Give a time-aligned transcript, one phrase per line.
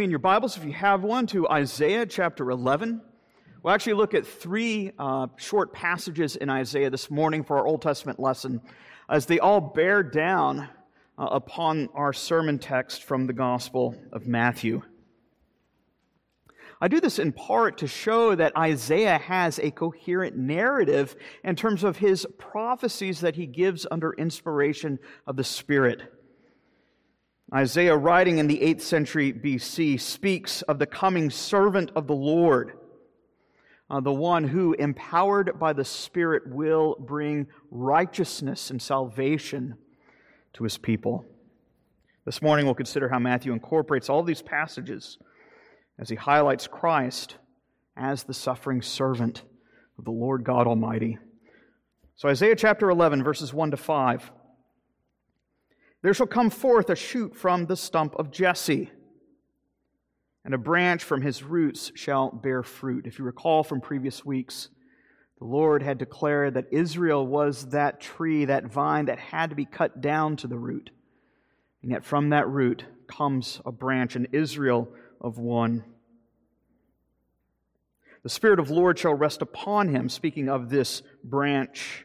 [0.00, 3.02] me in your Bibles, if you have one, to Isaiah chapter 11.
[3.62, 7.82] We'll actually look at three uh, short passages in Isaiah this morning for our Old
[7.82, 8.62] Testament lesson,
[9.10, 10.60] as they all bear down
[11.18, 14.80] uh, upon our sermon text from the Gospel of Matthew.
[16.80, 21.14] I do this in part to show that Isaiah has a coherent narrative
[21.44, 26.19] in terms of his prophecies that he gives under inspiration of the Spirit.
[27.52, 32.78] Isaiah, writing in the 8th century BC, speaks of the coming servant of the Lord,
[33.90, 39.74] uh, the one who, empowered by the Spirit, will bring righteousness and salvation
[40.52, 41.24] to his people.
[42.24, 45.18] This morning, we'll consider how Matthew incorporates all these passages
[45.98, 47.34] as he highlights Christ
[47.96, 49.42] as the suffering servant
[49.98, 51.18] of the Lord God Almighty.
[52.14, 54.30] So, Isaiah chapter 11, verses 1 to 5.
[56.02, 58.90] There shall come forth a shoot from the stump of Jesse,
[60.44, 63.06] and a branch from his roots shall bear fruit.
[63.06, 64.70] If you recall from previous weeks,
[65.38, 69.66] the Lord had declared that Israel was that tree, that vine that had to be
[69.66, 70.90] cut down to the root.
[71.82, 74.88] And yet from that root comes a branch, an Israel
[75.20, 75.84] of one.
[78.22, 82.04] The Spirit of Lord shall rest upon him, speaking of this branch.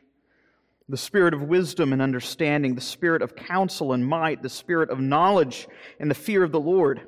[0.87, 4.99] The Spirit of wisdom and understanding, the Spirit of counsel and might, the Spirit of
[4.99, 5.67] knowledge
[5.99, 7.07] and the fear of the Lord.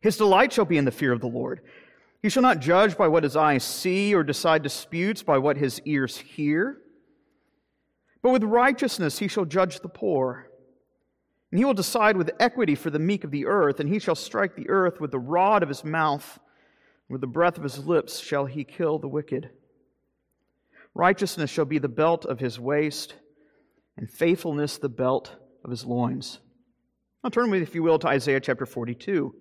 [0.00, 1.60] His delight shall be in the fear of the Lord.
[2.22, 5.80] He shall not judge by what his eyes see or decide disputes by what his
[5.84, 6.78] ears hear.
[8.20, 10.50] But with righteousness he shall judge the poor.
[11.52, 14.16] And he will decide with equity for the meek of the earth, and he shall
[14.16, 16.40] strike the earth with the rod of his mouth.
[17.08, 19.50] And with the breath of his lips shall he kill the wicked.
[20.96, 23.16] Righteousness shall be the belt of his waist,
[23.98, 25.30] and faithfulness the belt
[25.62, 26.40] of his loins.
[27.22, 29.34] Now turn with, if you will, to Isaiah chapter 42.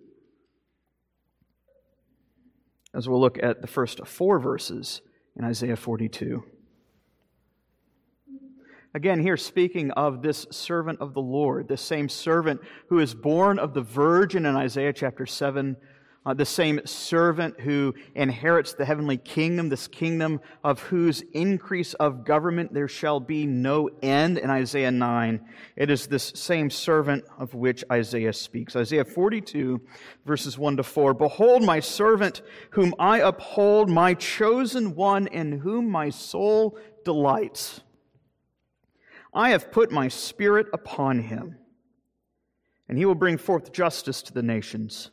[2.94, 5.02] As we'll look at the first four verses
[5.38, 6.44] in Isaiah 42.
[8.94, 12.60] Again, here speaking of this servant of the Lord, this same servant
[12.90, 15.78] who is born of the virgin in Isaiah chapter 7
[16.26, 22.26] uh, the same servant who inherits the heavenly kingdom, this kingdom of whose increase of
[22.26, 25.40] government there shall be no end in Isaiah 9.
[25.76, 28.76] It is this same servant of which Isaiah speaks.
[28.76, 29.80] Isaiah 42,
[30.26, 31.14] verses 1 to 4.
[31.14, 37.82] Behold, my servant, whom I uphold, my chosen one, in whom my soul delights.
[39.32, 41.58] I have put my spirit upon him,
[42.88, 45.12] and he will bring forth justice to the nations.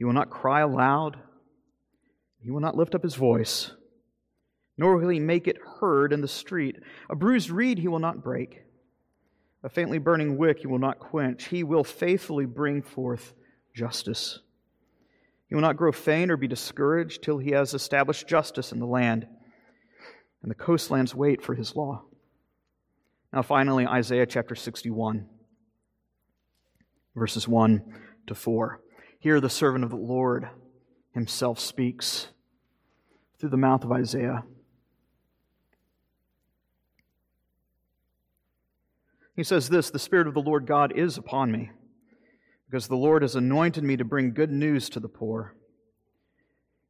[0.00, 1.18] He will not cry aloud.
[2.42, 3.70] He will not lift up his voice,
[4.78, 6.76] nor will he make it heard in the street.
[7.10, 8.62] A bruised reed he will not break.
[9.62, 11.48] A faintly burning wick he will not quench.
[11.48, 13.34] He will faithfully bring forth
[13.74, 14.38] justice.
[15.50, 18.86] He will not grow faint or be discouraged till he has established justice in the
[18.86, 19.26] land,
[20.40, 22.04] and the coastlands wait for his law.
[23.34, 25.28] Now, finally, Isaiah chapter 61,
[27.14, 27.82] verses 1
[28.28, 28.80] to 4.
[29.20, 30.48] Here, the servant of the Lord
[31.12, 32.28] himself speaks
[33.38, 34.44] through the mouth of Isaiah.
[39.36, 41.70] He says this The Spirit of the Lord God is upon me,
[42.66, 45.54] because the Lord has anointed me to bring good news to the poor.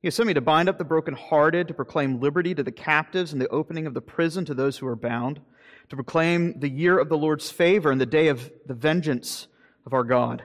[0.01, 3.33] He has sent me to bind up the brokenhearted, to proclaim liberty to the captives,
[3.33, 5.41] and the opening of the prison to those who are bound,
[5.89, 9.49] to proclaim the year of the Lord's favor and the day of the vengeance
[9.85, 10.45] of our God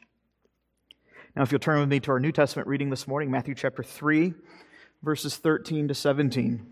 [1.35, 3.83] Now, if you'll turn with me to our New Testament reading this morning, Matthew chapter
[3.83, 4.33] 3,
[5.01, 6.67] verses 13 to 17.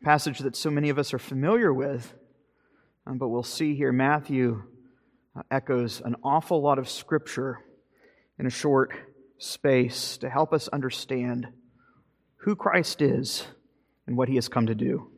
[0.00, 2.14] A passage that so many of us are familiar with,
[3.08, 4.62] um, but we'll see here Matthew
[5.34, 7.58] uh, echoes an awful lot of scripture
[8.38, 8.92] in a short
[9.38, 11.48] space to help us understand
[12.36, 13.48] who Christ is
[14.06, 15.10] and what he has come to do.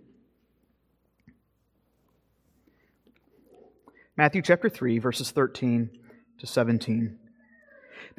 [4.17, 5.91] Matthew chapter 3, verses 13
[6.39, 7.19] to 17.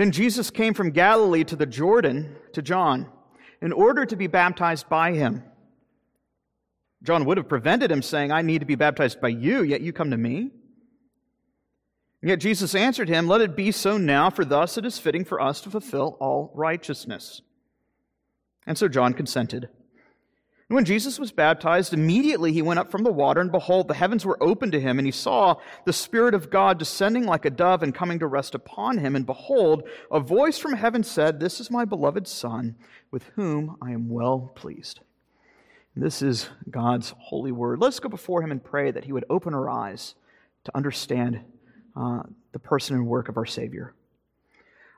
[0.01, 3.06] Then Jesus came from Galilee to the Jordan to John
[3.62, 5.44] in order to be baptized by him.
[7.03, 9.94] John would have prevented him, saying, I need to be baptized by you, yet you
[9.94, 10.50] come to me.
[12.24, 15.24] And Yet Jesus answered him, Let it be so now, for thus it is fitting
[15.24, 17.44] for us to fulfill all righteousness.
[18.65, 19.69] And so John consented.
[20.72, 23.94] And when Jesus was baptized, immediately he went up from the water, and behold, the
[23.94, 27.50] heavens were opened to him, and he saw the Spirit of God descending like a
[27.50, 29.14] dove and coming to rest upon him.
[29.18, 32.78] And behold, a voice from heaven said, This is my beloved Son,
[33.12, 35.02] with whom I am well pleased.
[35.94, 37.82] This is God's holy word.
[37.82, 40.16] Let's go before him and pray that he would open our eyes
[40.64, 41.42] to understand
[41.98, 42.24] uh,
[42.54, 43.94] the person and work of our Savior.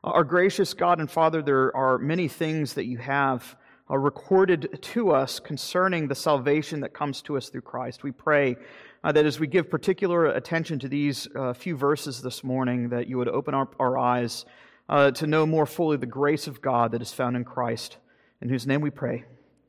[0.03, 3.55] Our gracious God and Father, there are many things that you have
[3.99, 8.03] recorded to us concerning the salvation that comes to us through Christ.
[8.03, 8.55] We pray
[9.03, 13.07] uh, that as we give particular attention to these uh, few verses this morning, that
[13.07, 14.45] you would open up our eyes
[14.89, 17.97] uh, to know more fully the grace of God that is found in Christ,
[18.41, 19.25] in whose name we pray.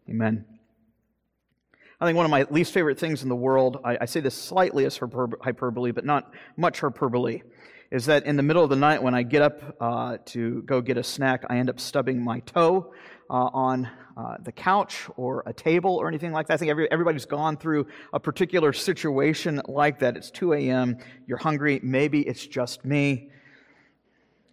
[0.08, 0.44] Amen.
[2.00, 4.34] I think one of my least favorite things in the world, I, I say this
[4.34, 7.42] slightly as hyperbole, but not much hyperbole,
[7.94, 10.80] is that in the middle of the night when I get up uh, to go
[10.80, 12.92] get a snack, I end up stubbing my toe
[13.30, 16.54] uh, on uh, the couch or a table or anything like that.
[16.54, 20.16] I think every, everybody's gone through a particular situation like that.
[20.16, 20.98] It's 2 a.m.,
[21.28, 23.30] you're hungry, maybe it's just me.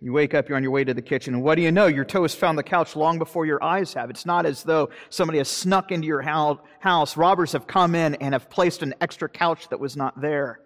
[0.02, 1.88] You wake up, you're on your way to the kitchen, and what do you know?
[1.88, 4.12] Your toe has found the couch long before your eyes have.
[4.12, 8.36] It's not as though somebody has snuck into your house, robbers have come in and
[8.36, 10.60] have placed an extra couch that was not there.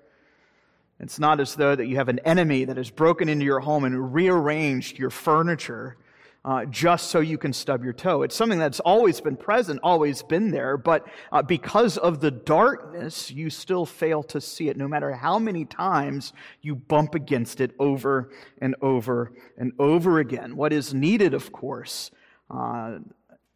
[0.99, 3.83] It's not as though that you have an enemy that has broken into your home
[3.83, 5.97] and rearranged your furniture
[6.45, 8.21] uh, just so you can stub your toe.
[8.21, 13.31] It's something that's always been present, always been there, but uh, because of the darkness,
[13.31, 17.71] you still fail to see it, no matter how many times you bump against it
[17.79, 18.29] over
[18.61, 20.55] and over and over again.
[20.55, 22.11] What is needed, of course,
[22.51, 22.99] uh,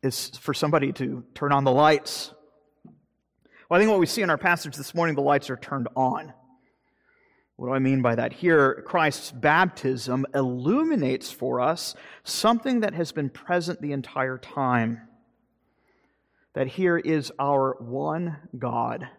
[0.02, 2.34] is for somebody to turn on the lights.
[3.70, 5.90] Well, I think what we see in our passage this morning, the lights are turned
[5.96, 6.34] on.
[7.60, 8.32] What do I mean by that?
[8.32, 15.02] Here, Christ's baptism illuminates for us something that has been present the entire time.
[16.54, 19.10] That here is our one God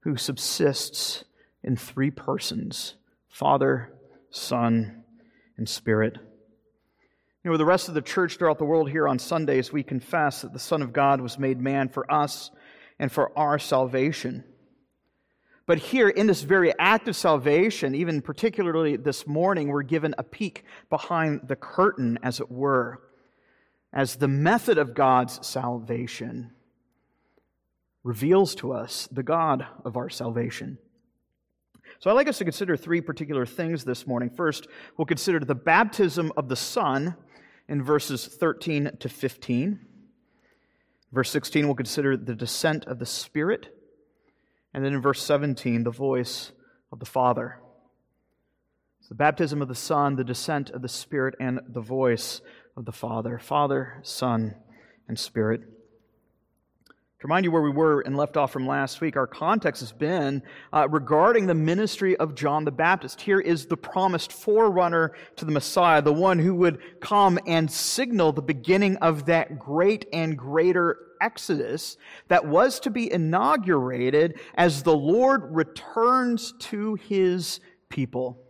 [0.00, 1.24] who subsists
[1.62, 2.96] in three persons
[3.30, 3.94] Father,
[4.28, 5.04] Son,
[5.56, 6.18] and Spirit.
[6.18, 6.20] You
[7.46, 10.42] know, with the rest of the church throughout the world here on Sundays, we confess
[10.42, 12.50] that the Son of God was made man for us
[12.98, 14.44] and for our salvation.
[15.68, 20.22] But here, in this very act of salvation, even particularly this morning, we're given a
[20.22, 23.02] peek behind the curtain, as it were,
[23.92, 26.52] as the method of God's salvation
[28.02, 30.78] reveals to us the God of our salvation.
[31.98, 34.30] So I'd like us to consider three particular things this morning.
[34.30, 37.14] First, we'll consider the baptism of the Son
[37.68, 39.80] in verses 13 to 15.
[41.12, 43.77] Verse 16, we'll consider the descent of the Spirit.
[44.74, 46.52] And then in verse 17, the voice
[46.92, 47.60] of the Father.
[49.00, 52.40] It's the baptism of the Son, the descent of the Spirit, and the voice
[52.76, 53.38] of the Father.
[53.38, 54.54] Father, Son,
[55.08, 55.62] and Spirit.
[57.20, 59.90] To remind you where we were and left off from last week, our context has
[59.90, 60.40] been
[60.72, 63.20] uh, regarding the ministry of John the Baptist.
[63.20, 68.30] Here is the promised forerunner to the Messiah, the one who would come and signal
[68.30, 71.96] the beginning of that great and greater Exodus
[72.28, 78.40] that was to be inaugurated as the Lord returns to his people.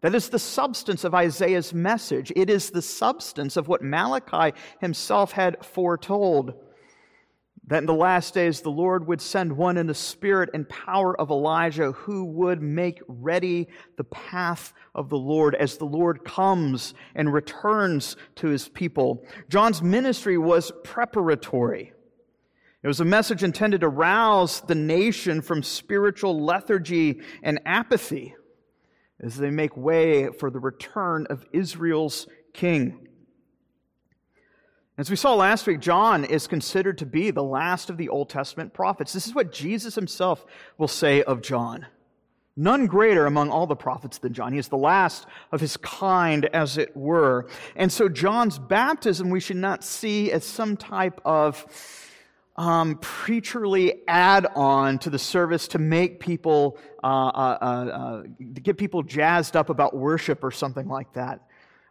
[0.00, 2.32] That is the substance of Isaiah's message.
[2.34, 6.54] It is the substance of what Malachi himself had foretold.
[7.68, 11.18] That in the last days the Lord would send one in the spirit and power
[11.20, 16.94] of Elijah who would make ready the path of the Lord as the Lord comes
[17.14, 19.24] and returns to his people.
[19.48, 21.92] John's ministry was preparatory.
[22.84, 28.36] It was a message intended to rouse the nation from spiritual lethargy and apathy
[29.18, 33.05] as they make way for the return of Israel's king.
[34.98, 38.30] As we saw last week, John is considered to be the last of the Old
[38.30, 39.12] Testament prophets.
[39.12, 40.46] This is what Jesus himself
[40.78, 41.84] will say of John.
[42.56, 44.54] None greater among all the prophets than John.
[44.54, 47.46] He is the last of his kind, as it were.
[47.74, 51.66] And so, John's baptism we should not see as some type of
[52.56, 58.60] um, preacherly add on to the service to make people, uh, uh, uh, uh to
[58.62, 61.45] get people jazzed up about worship or something like that.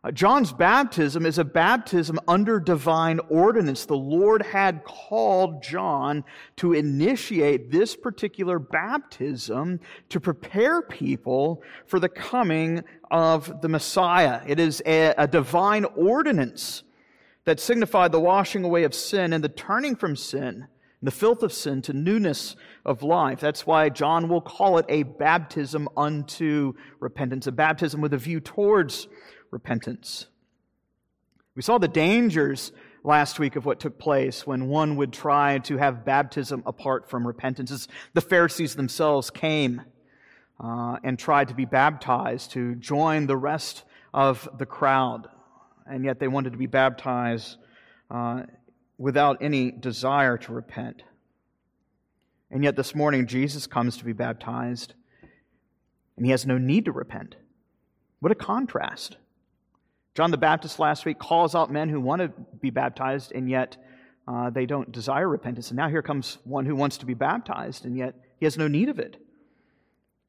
[0.05, 3.85] Uh, John's baptism is a baptism under divine ordinance.
[3.85, 6.24] The Lord had called John
[6.57, 14.41] to initiate this particular baptism to prepare people for the coming of the Messiah.
[14.45, 16.83] It is a, a divine ordinance
[17.45, 20.67] that signified the washing away of sin and the turning from sin
[21.05, 23.39] the filth of sin to newness of life.
[23.39, 28.39] That's why John will call it a baptism unto repentance, a baptism with a view
[28.39, 29.07] towards
[29.55, 30.27] repentance.
[31.55, 32.74] We saw the dangers
[33.05, 37.25] last week of what took place when one would try to have baptism apart from
[37.25, 37.71] repentance.
[37.71, 39.81] As the Pharisees themselves came
[40.62, 43.83] uh, and tried to be baptized to join the rest
[44.13, 45.29] of the crowd,
[45.88, 47.55] and yet they wanted to be baptized
[48.12, 48.43] uh,
[48.97, 51.01] without any desire to repent.
[52.51, 54.95] And yet this morning, Jesus comes to be baptized,
[56.17, 57.38] and he has no need to repent.
[58.19, 59.15] What a contrast.
[60.15, 62.29] John the Baptist last week calls out men who want to
[62.62, 63.75] be baptized, and yet
[64.27, 65.69] uh, they don't desire repentance.
[65.69, 68.69] And now here comes one who wants to be baptized, and yet he has no
[68.69, 69.17] need of it.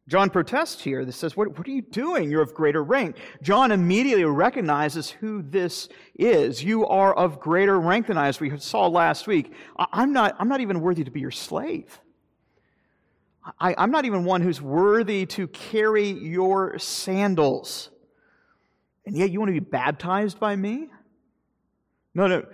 [0.08, 1.04] John protests here.
[1.04, 2.30] This says, what, what, are you doing?
[2.30, 3.16] You're of greater rank.
[3.42, 6.62] John immediately recognizes who this is.
[6.62, 9.52] You are of greater rank than I, as we saw last week.
[9.76, 12.00] I, am not, I'm not even worthy to be your slave.
[13.60, 17.90] I, I'm not even one who's worthy to carry your sandals.
[19.06, 20.88] And yet you want to be baptized by me?
[22.14, 22.44] No, no.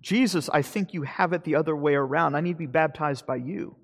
[0.00, 2.34] Jesus, I think you have it the other way around.
[2.34, 3.76] I need to be baptized by you.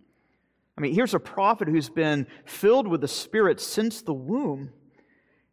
[0.76, 4.70] I mean, here's a prophet who's been filled with the Spirit since the womb,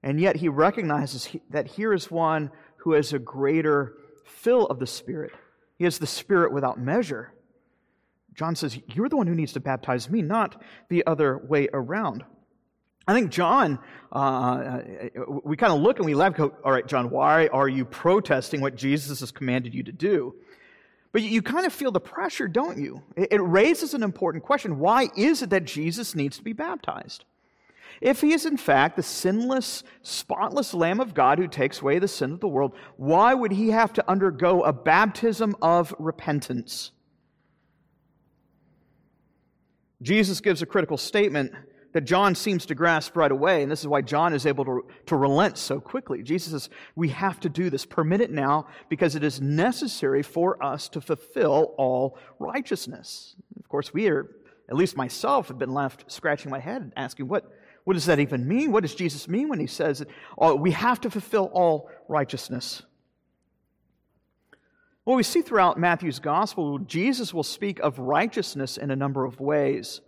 [0.02, 3.94] and yet he recognizes that here is one who has a greater
[4.26, 5.32] fill of the Spirit.
[5.78, 7.34] He has the Spirit without measure.
[8.34, 12.26] John says, You're the one who needs to baptize me, not the other way around.
[13.08, 13.80] I think John,
[14.12, 14.82] uh, uh
[15.44, 18.62] we kind of look and we laugh, go, All right, John, why are you protesting
[18.62, 20.36] what Jesus has commanded you to do?
[21.12, 23.04] But you kind of feel the pressure, don't you?
[23.16, 24.80] It raises an important question.
[24.80, 27.24] Why is it that Jesus needs to be baptized?
[28.02, 32.08] If he is in fact the sinless, spotless Lamb of God who takes away the
[32.08, 36.92] sin of the world, why would he have to undergo a baptism of repentance?
[40.02, 41.54] Jesus gives a critical statement
[41.94, 44.86] that John seems to grasp right away, and this is why John is able to,
[45.06, 46.24] to relent so quickly.
[46.24, 47.86] Jesus says, We have to do this.
[47.86, 53.36] Permit it now because it is necessary for us to fulfill all righteousness.
[53.60, 54.36] Of course, we are,
[54.70, 57.52] at least myself, have been left scratching my head and asking, What,
[57.84, 58.72] what does that even mean?
[58.72, 60.08] What does Jesus mean when he says that
[60.38, 62.82] oh, we have to fulfill all righteousness?
[65.06, 69.40] Well, we see throughout Matthew's gospel, Jesus will speak of righteousness in a number of
[69.40, 70.00] ways.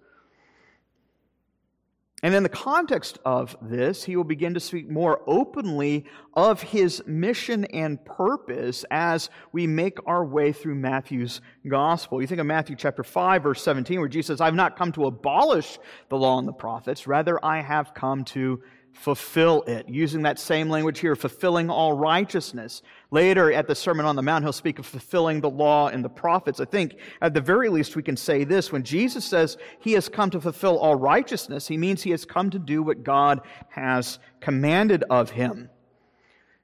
[2.25, 7.03] And in the context of this, he will begin to speak more openly of his
[7.05, 11.39] mission and purpose as we make our way through Matthew's
[11.69, 12.19] gospel.
[12.19, 15.05] You think of Matthew chapter 5, verse 17, where Jesus says, I've not come to
[15.05, 15.77] abolish
[16.09, 18.59] the law and the prophets, rather, I have come to
[18.95, 19.87] fulfill it.
[19.89, 22.81] Using that same language here, fulfilling all righteousness.
[23.11, 26.09] Later at the Sermon on the Mount, he'll speak of fulfilling the law and the
[26.09, 26.59] prophets.
[26.59, 28.71] I think at the very least we can say this.
[28.71, 32.49] When Jesus says he has come to fulfill all righteousness, he means he has come
[32.49, 35.69] to do what God has commanded of him.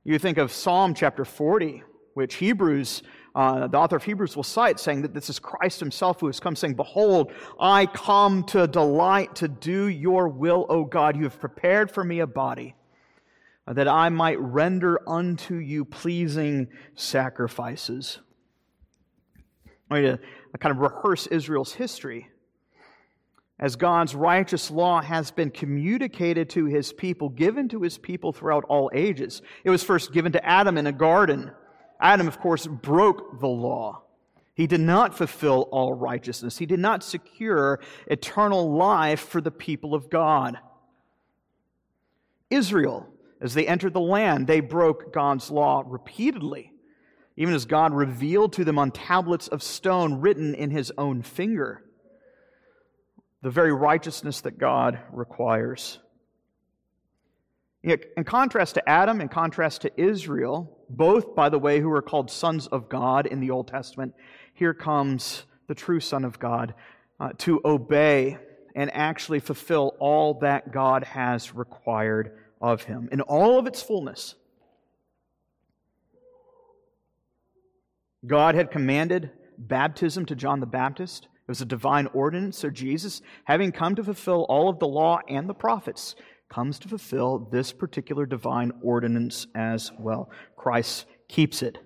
[0.04, 1.84] You think of Psalm chapter 40,
[2.14, 6.20] which Hebrews uh, the author of Hebrews will cite, saying that this is Christ himself
[6.20, 11.16] who has come, saying, Behold, I come to delight to do your will, O God.
[11.16, 12.76] You have prepared for me a body,
[13.66, 18.20] that I might render unto you pleasing sacrifices.
[19.90, 22.28] I want to kind of rehearse Israel's history.
[23.60, 28.66] As God's righteous law has been communicated to his people, given to his people throughout
[28.66, 29.42] all ages.
[29.64, 31.52] It was first given to Adam in a garden
[32.02, 34.02] Adam, of course, broke the law.
[34.54, 36.58] He did not fulfill all righteousness.
[36.58, 40.58] He did not secure eternal life for the people of God.
[42.50, 43.08] Israel,
[43.40, 46.74] as they entered the land, they broke God's law repeatedly,
[47.38, 51.84] even as God revealed to them on tablets of stone written in his own finger
[53.42, 56.00] the very righteousness that God requires.
[57.84, 62.30] In contrast to Adam, in contrast to Israel, both, by the way, who are called
[62.30, 64.14] sons of God in the Old Testament,
[64.54, 66.74] here comes the true Son of God
[67.20, 68.38] uh, to obey
[68.76, 74.36] and actually fulfill all that God has required of him in all of its fullness.
[78.26, 81.26] God had commanded baptism to John the Baptist.
[81.26, 82.58] It was a divine ordinance.
[82.58, 86.16] So Jesus, having come to fulfill all of the law and the prophets,
[86.52, 90.30] comes to fulfill this particular divine ordinance as well.
[90.56, 91.80] Christ keeps it.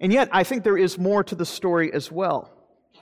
[0.00, 2.50] And yet, I think there is more to the story as well.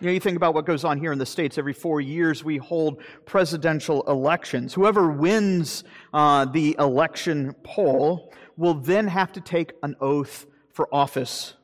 [0.00, 1.56] You know, you think about what goes on here in the States.
[1.56, 4.74] Every four years, we hold presidential elections.
[4.74, 11.54] Whoever wins uh, the election poll will then have to take an oath for office.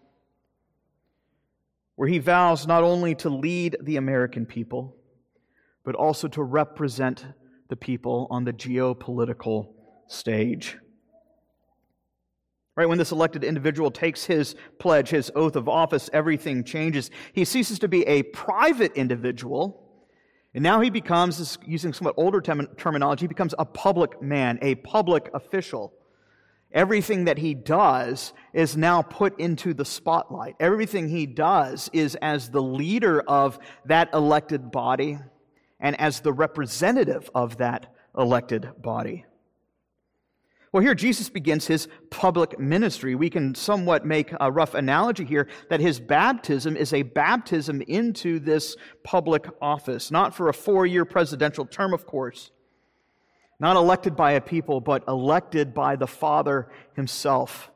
[2.01, 4.97] where he vows not only to lead the American people,
[5.85, 7.27] but also to represent
[7.71, 9.73] the people on the geopolitical
[10.09, 10.77] stage.
[12.77, 17.11] Right, when this elected individual takes his pledge, his oath of office, everything changes.
[17.33, 19.87] He ceases to be a private individual,
[20.55, 24.77] and now he becomes, using somewhat older term- terminology, he becomes a public man, a
[24.77, 25.93] public official.
[26.73, 30.55] Everything that he does is now put into the spotlight.
[30.61, 35.19] Everything he does is as the leader of that elected body
[35.81, 39.25] and as the representative of that elected body.
[40.73, 43.17] Well, here Jesus begins his public ministry.
[43.17, 48.39] We can somewhat make a rough analogy here that his baptism is a baptism into
[48.39, 52.53] this public office, not for a four year presidential term, of course,
[53.59, 57.71] not elected by a people, but elected by the Father himself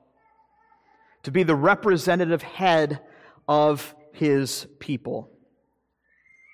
[1.24, 3.00] to be the representative head
[3.48, 5.30] of his people.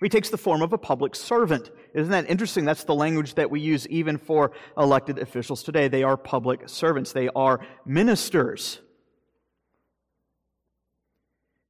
[0.03, 1.71] He takes the form of a public servant.
[1.95, 2.65] Isn't that interesting?
[2.65, 5.89] That's the language that we use even for elected officials today.
[5.89, 8.81] They are public servants, they are ministers.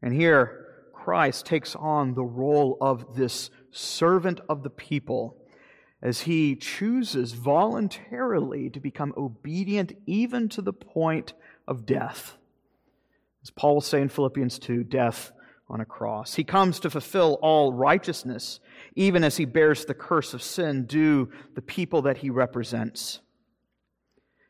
[0.02, 5.36] And here, Christ takes on the role of this servant of the people
[6.02, 11.32] as he chooses voluntarily to become obedient even to the point
[11.66, 12.36] of death.
[13.42, 15.32] As Paul will say in Philippians 2, death
[15.70, 16.34] on a cross.
[16.34, 18.60] He comes to fulfill all righteousness,
[18.96, 23.20] even as he bears the curse of sin due the people that he represents.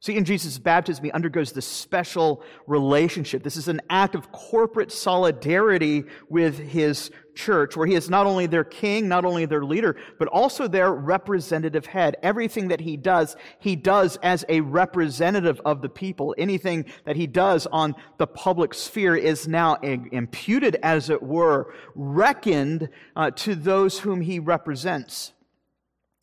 [0.02, 3.42] See, in Jesus' baptism, he undergoes this special relationship.
[3.42, 8.47] This is an act of corporate solidarity with his church, where he is not only
[8.47, 12.16] their king, not only their leader, but also their representative head.
[12.23, 16.35] Everything that he does, he does as a representative of the people.
[16.38, 22.88] Anything that he does on the public sphere is now imputed, as it were, reckoned
[23.16, 25.35] uh, to those whom he represents.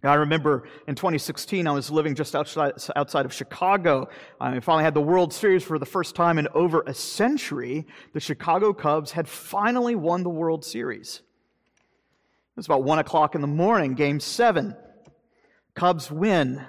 [0.03, 4.09] I remember in 2016, I was living just outside, outside of Chicago.
[4.39, 7.87] I finally had the World Series for the first time in over a century.
[8.13, 11.21] The Chicago Cubs had finally won the World Series.
[12.51, 14.75] It was about 1 o'clock in the morning, game seven.
[15.73, 16.63] Cubs win.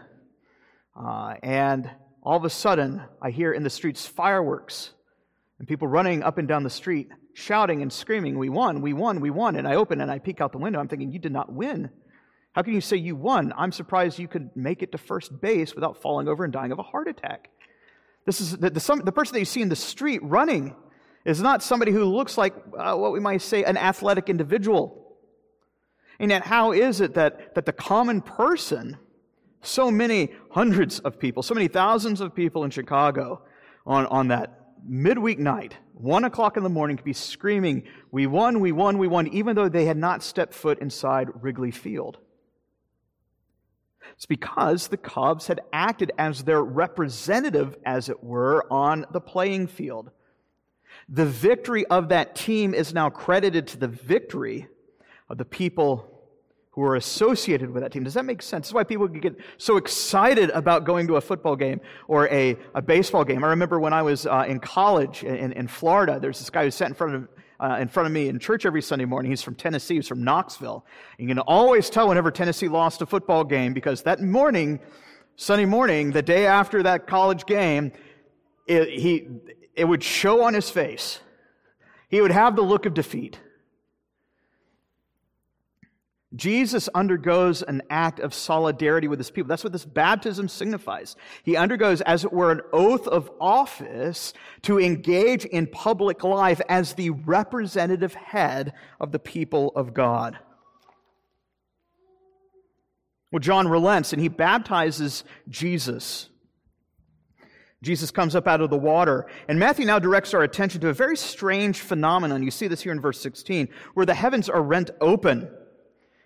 [0.98, 1.90] Uh, and
[2.22, 4.90] all of a sudden, I hear in the streets fireworks
[5.58, 9.20] and people running up and down the street, shouting and screaming, We won, we won,
[9.20, 9.56] we won.
[9.56, 10.80] And I open and I peek out the window.
[10.80, 11.90] I'm thinking, You did not win.
[12.58, 13.52] How can you say you won?
[13.56, 16.80] I'm surprised you could make it to first base without falling over and dying of
[16.80, 17.50] a heart attack.
[18.26, 20.74] This is the, the, some, the person that you see in the street running
[21.24, 25.14] is not somebody who looks like uh, what we might say an athletic individual.
[26.18, 28.98] And yet, how is it that, that the common person,
[29.62, 33.40] so many hundreds of people, so many thousands of people in Chicago
[33.86, 38.58] on, on that midweek night, one o'clock in the morning, could be screaming, We won,
[38.58, 42.18] we won, we won, even though they had not stepped foot inside Wrigley Field?
[44.14, 49.66] It's because the Cubs had acted as their representative, as it were, on the playing
[49.66, 50.10] field.
[51.08, 54.68] The victory of that team is now credited to the victory
[55.28, 56.18] of the people
[56.78, 58.04] who are associated with that team.
[58.04, 58.68] Does that make sense?
[58.68, 62.80] That's why people get so excited about going to a football game or a, a
[62.80, 63.42] baseball game.
[63.42, 66.70] I remember when I was uh, in college in, in Florida, there's this guy who
[66.70, 67.28] sat in front of
[67.60, 69.30] uh, in front of me in church every Sunday morning.
[69.30, 70.84] He's from Tennessee, he's from Knoxville.
[71.18, 74.80] You can always tell whenever Tennessee lost a football game because that morning,
[75.36, 77.92] Sunday morning, the day after that college game,
[78.66, 79.28] it, he,
[79.74, 81.20] it would show on his face.
[82.08, 83.38] He would have the look of defeat.
[86.38, 89.48] Jesus undergoes an act of solidarity with his people.
[89.48, 91.16] That's what this baptism signifies.
[91.42, 96.94] He undergoes, as it were, an oath of office to engage in public life as
[96.94, 100.38] the representative head of the people of God.
[103.32, 106.28] Well, John relents and he baptizes Jesus.
[107.82, 109.26] Jesus comes up out of the water.
[109.48, 112.44] And Matthew now directs our attention to a very strange phenomenon.
[112.44, 115.50] You see this here in verse 16, where the heavens are rent open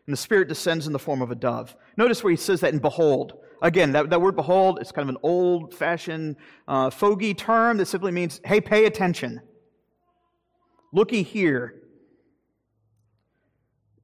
[0.06, 1.76] and the Spirit descends in the form of a dove.
[1.96, 3.34] Notice where he says that in behold.
[3.62, 6.36] Again, that, that word behold is kind of an old fashioned
[6.66, 9.40] uh, fogey term that simply means, hey, pay attention.
[10.92, 11.80] Looky here.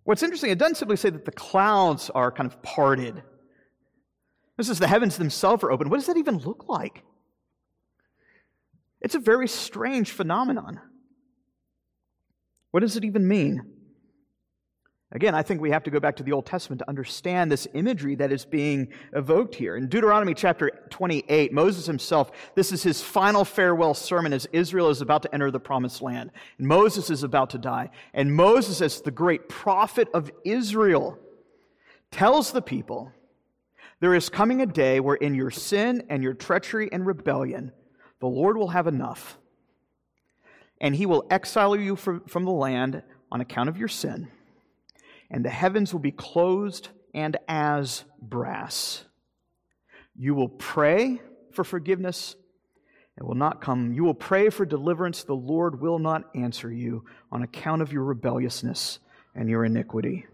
[0.04, 3.22] What's interesting, it doesn't simply say that the clouds are kind of parted.
[4.56, 5.90] This is the heavens themselves are open.
[5.90, 7.02] What does that even look like?
[9.00, 10.80] It's a very strange phenomenon.
[12.70, 13.62] What does it even mean?
[15.10, 17.66] Again, I think we have to go back to the Old Testament to understand this
[17.72, 19.74] imagery that is being evoked here.
[19.74, 25.00] In Deuteronomy chapter 28, Moses himself, this is his final farewell sermon as Israel is
[25.00, 26.30] about to enter the promised land.
[26.58, 27.88] And Moses is about to die.
[28.12, 31.18] And Moses, as the great prophet of Israel,
[32.10, 33.10] tells the people,
[34.00, 37.72] There is coming a day where in your sin and your treachery and rebellion,
[38.20, 39.38] the Lord will have enough.
[40.82, 44.28] And he will exile you from, from the land on account of your sin
[45.30, 49.04] and the heavens will be closed and as brass.
[50.16, 51.20] You will pray
[51.52, 52.36] for forgiveness,
[53.16, 53.92] it will not come.
[53.92, 58.04] You will pray for deliverance, the Lord will not answer you on account of your
[58.04, 59.00] rebelliousness
[59.34, 60.26] and your iniquity.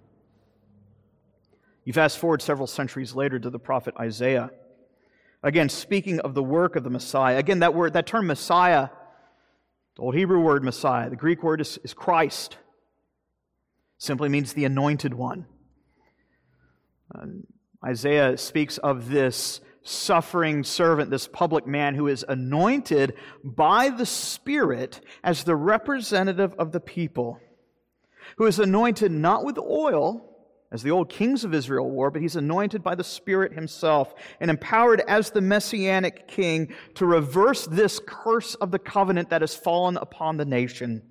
[1.84, 4.50] You fast forward several centuries later to the prophet Isaiah.
[5.42, 7.36] Again, speaking of the work of the Messiah.
[7.36, 8.88] Again, that word, that term Messiah,
[9.96, 12.56] the old Hebrew word Messiah, the Greek word is, is Christ
[14.04, 15.46] simply means the anointed one.
[17.14, 17.26] Uh,
[17.84, 25.00] Isaiah speaks of this suffering servant, this public man who is anointed by the Spirit
[25.22, 27.40] as the representative of the people,
[28.36, 30.30] who is anointed not with oil,
[30.72, 34.50] as the old kings of Israel were, but he's anointed by the Spirit himself and
[34.50, 39.96] empowered as the messianic king to reverse this curse of the covenant that has fallen
[39.98, 41.02] upon the nation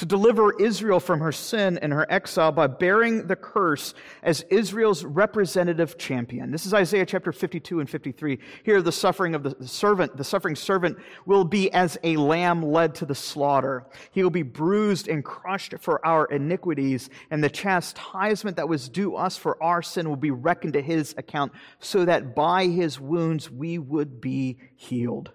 [0.00, 5.04] to deliver Israel from her sin and her exile by bearing the curse as Israel's
[5.04, 6.50] representative champion.
[6.50, 8.38] This is Isaiah chapter 52 and 53.
[8.64, 12.94] Here, the suffering of the servant, the suffering servant will be as a lamb led
[12.94, 13.84] to the slaughter.
[14.10, 19.16] He will be bruised and crushed for our iniquities, and the chastisement that was due
[19.16, 23.50] us for our sin will be reckoned to his account, so that by his wounds
[23.50, 25.32] we would be healed.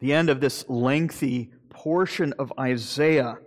[0.00, 3.38] The end of this lengthy portion of Isaiah.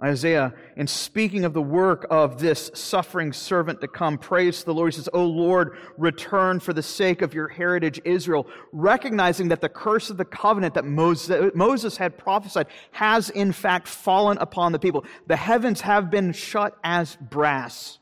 [0.00, 4.92] Isaiah, in speaking of the work of this suffering servant to come, prays the Lord.
[4.92, 9.68] He says, O Lord, return for the sake of your heritage, Israel, recognizing that the
[9.68, 15.04] curse of the covenant that Moses had prophesied has in fact fallen upon the people.
[15.26, 17.98] The heavens have been shut as brass.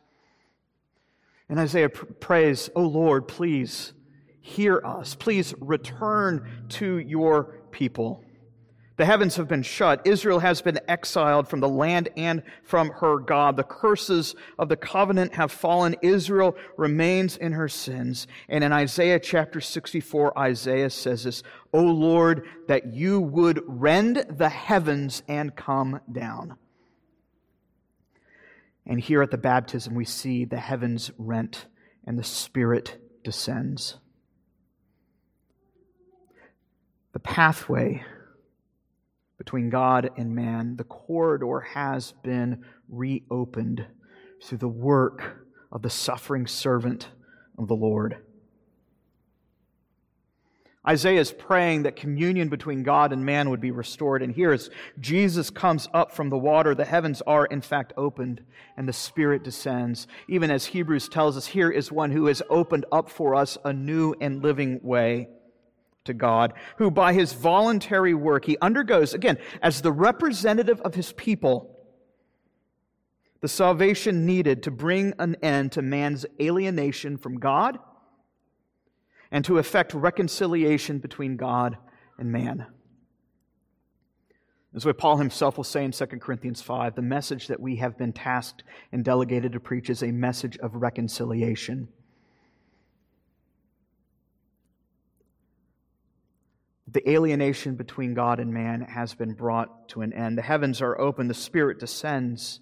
[1.49, 3.95] And Isaiah prays, O Lord, please
[4.43, 5.15] hear us.
[5.15, 8.25] Please return to your people.
[8.97, 10.07] The heavens have been shut.
[10.07, 13.59] Israel has been exiled from the land and from her God.
[13.59, 15.97] The curses of the covenant have fallen.
[16.01, 18.27] Israel remains in her sins.
[18.49, 21.43] And in Isaiah chapter 64, Isaiah says this,
[21.75, 26.57] O Lord, that you would rend the heavens and come down.
[28.87, 31.67] And here at the baptism, we see the heavens rent
[32.07, 33.99] and the Spirit descends.
[37.17, 38.05] The pathway
[39.39, 43.87] between God and man, the corridor has been reopened
[44.45, 47.09] through the work of the suffering servant
[47.57, 48.19] of the Lord.
[50.87, 54.21] Isaiah is praying that communion between God and man would be restored.
[54.21, 54.69] And here, as
[55.01, 58.43] Jesus comes up from the water, the heavens are in fact opened
[58.77, 60.07] and the Spirit descends.
[60.29, 63.73] Even as Hebrews tells us, here is one who has opened up for us a
[63.73, 65.29] new and living way
[66.07, 71.13] to God, who by his voluntary work, he undergoes, again, as the representative of his
[71.13, 71.77] people,
[73.41, 77.79] the salvation needed to bring an end to man's alienation from God
[79.31, 81.77] and to effect reconciliation between God
[82.19, 82.67] and man.
[84.75, 87.97] As what Paul himself will say in 2 Corinthians 5 the message that we have
[87.97, 91.89] been tasked and delegated to preach is a message of reconciliation.
[96.89, 100.39] The alienation between God and man has been brought to an end.
[100.39, 102.61] The heavens are open, the Spirit descends.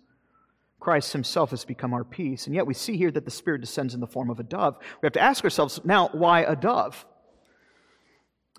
[0.80, 2.46] Christ himself has become our peace.
[2.46, 4.76] And yet we see here that the Spirit descends in the form of a dove.
[5.00, 7.06] We have to ask ourselves now, why a dove?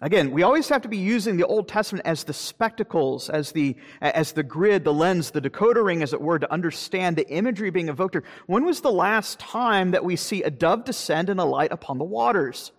[0.01, 3.77] Again, we always have to be using the Old Testament as the spectacles, as the,
[4.01, 7.69] as the grid, the lens, the decoder ring, as it were, to understand the imagery
[7.69, 8.23] being evoked here.
[8.45, 12.03] When was the last time that we see a dove descend and alight upon the
[12.03, 12.71] waters?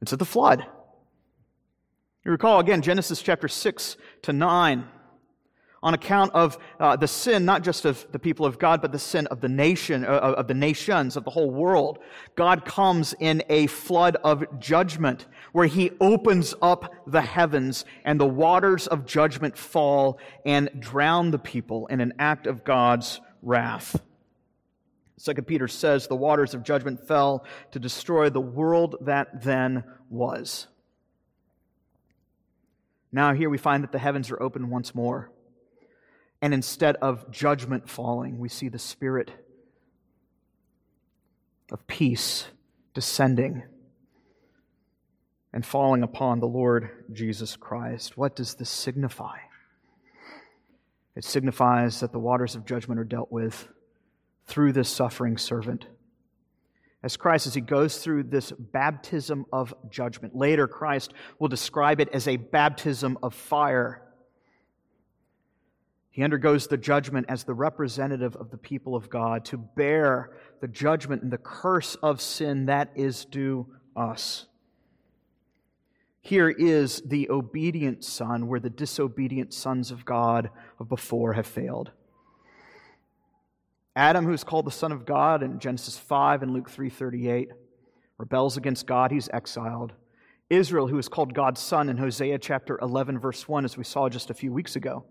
[0.00, 0.66] It's at the flood.
[2.24, 4.88] You recall again Genesis chapter 6 to 9
[5.82, 8.98] on account of uh, the sin, not just of the people of God, but the
[8.98, 12.00] sin of the nation, uh, of the nations, of the whole world.
[12.34, 18.26] God comes in a flood of judgment where he opens up the heavens and the
[18.26, 24.00] waters of judgment fall and drown the people in an act of God's wrath.
[25.18, 30.66] Second Peter says the waters of judgment fell to destroy the world that then was.
[33.12, 35.30] Now, here we find that the heavens are open once more.
[36.42, 39.30] And instead of judgment falling, we see the Spirit
[41.72, 42.46] of peace
[42.92, 43.62] descending
[45.52, 48.18] and falling upon the Lord Jesus Christ.
[48.18, 49.38] What does this signify?
[51.14, 53.66] It signifies that the waters of judgment are dealt with
[54.46, 55.86] through this suffering servant.
[57.02, 62.08] As Christ, as he goes through this baptism of judgment, later Christ will describe it
[62.12, 64.02] as a baptism of fire.
[66.10, 70.30] He undergoes the judgment as the representative of the people of God to bear
[70.60, 74.46] the judgment and the curse of sin that is due us.
[76.20, 81.92] Here is the obedient son where the disobedient sons of God of before have failed.
[83.96, 87.48] Adam, who's called the son of God in Genesis 5 and Luke 3:38,
[88.18, 89.94] rebels against God, he's exiled.
[90.50, 94.10] Israel, who is called God's son in Hosea chapter 11 verse 1 as we saw
[94.10, 95.06] just a few weeks ago.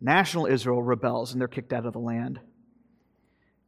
[0.00, 2.40] National Israel rebels and they're kicked out of the land.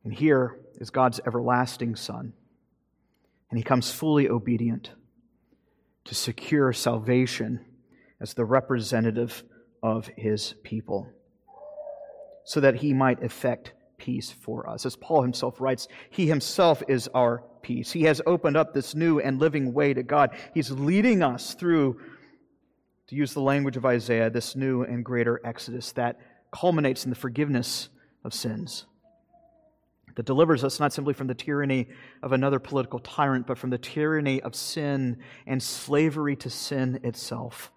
[0.03, 2.33] And here is God's everlasting son.
[3.51, 4.93] And he comes fully obedient
[6.05, 7.67] to secure salvation
[8.19, 9.45] as the representative
[9.83, 11.13] of his people,
[12.45, 14.85] so that he might effect peace for us.
[14.85, 17.93] As Paul himself writes, he himself is our peace.
[17.93, 20.31] He has opened up this new and living way to God.
[20.55, 22.01] He's leading us through,
[23.07, 26.19] to use the language of Isaiah, this new and greater exodus that
[26.51, 27.89] culminates in the forgiveness
[28.25, 28.87] of sins
[30.17, 31.89] that delivers us not simply from the tyranny
[32.23, 37.73] of another political tyrant, but from the tyranny of sin and slavery to sin itself.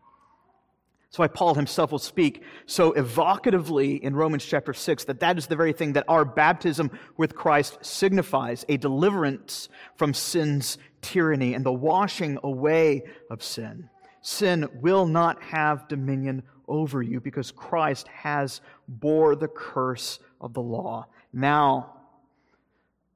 [1.14, 5.46] That's why Paul himself will speak so evocatively in Romans chapter 6 that that is
[5.46, 11.64] the very thing that our baptism with Christ signifies a deliverance from sin's tyranny and
[11.64, 13.92] the washing away of sin.
[14.22, 20.64] Sin will not have dominion over you because Christ has bore the curse of the
[20.64, 21.06] law.
[21.32, 21.94] Now,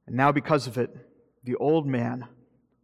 [0.06, 0.96] and now, because of it,
[1.42, 2.28] the old man,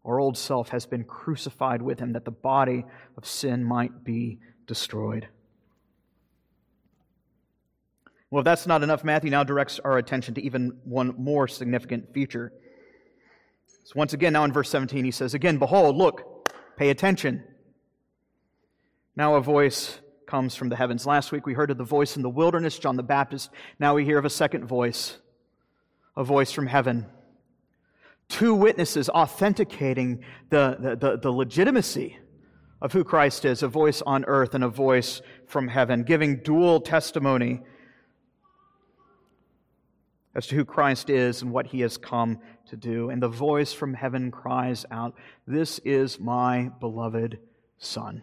[0.05, 2.85] our old self, has been crucified with him that the body
[3.17, 5.29] of sin might be destroyed.
[8.31, 12.13] Well, if that's not enough, Matthew now directs our attention to even one more significant
[12.13, 12.53] feature.
[13.85, 17.45] So, once again, now in verse 17, he says, Again, behold, look, pay attention.
[19.15, 21.07] Now a voice comes from the heavens.
[21.07, 23.51] Last week we heard of the voice in the wilderness, John the Baptist.
[23.79, 25.19] Now we hear of a second voice
[26.17, 27.07] a voice from heaven.
[28.29, 32.19] Two witnesses authenticating the, the, the, the, legitimacy
[32.81, 36.81] of who Christ is a voice on earth and a voice from heaven, giving dual
[36.81, 37.63] testimony
[40.35, 43.11] as to who Christ is and what he has come to do.
[43.11, 45.15] And the voice from heaven cries out,
[45.47, 47.39] This is my beloved
[47.79, 48.23] Son.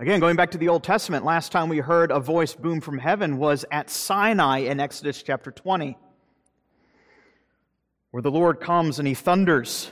[0.00, 2.98] Again, going back to the Old Testament, last time we heard a voice boom from
[2.98, 5.98] heaven was at Sinai in Exodus chapter 20,
[8.12, 9.90] where the Lord comes and he thunders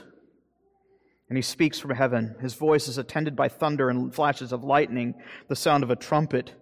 [1.29, 2.35] and he speaks from heaven.
[2.39, 5.15] His voice is attended by thunder and flashes of lightning,
[5.47, 6.53] the sound of a trumpet,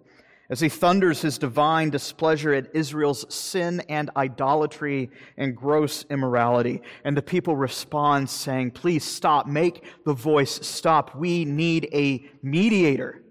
[0.49, 6.81] as he thunders his divine displeasure at Israel's sin and idolatry and gross immorality.
[7.03, 11.15] And the people respond saying, Please stop, make the voice stop.
[11.15, 13.23] We need a mediator.